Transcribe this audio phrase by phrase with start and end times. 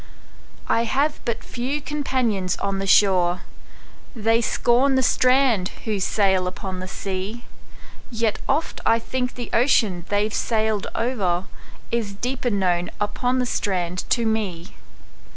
[0.67, 6.87] I have but few companions on the shore:They scorn the strand who sail upon the
[6.87, 7.43] sea;
[8.09, 14.25] Yet oft I think the ocean they've sailed o'erIs deeper known upon the strand to
[14.25, 14.73] me.